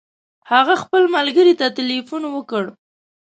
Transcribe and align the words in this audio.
هغه 0.51 0.73
خپل 0.83 1.03
ملګري 1.15 1.53
ته 1.59 1.67
تلیفون 1.77 2.23
وکړ. 2.29 2.63